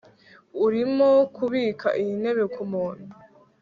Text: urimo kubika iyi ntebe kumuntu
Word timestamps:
urimo 0.65 1.09
kubika 1.35 1.87
iyi 2.01 2.13
ntebe 2.21 2.43
kumuntu 2.53 3.05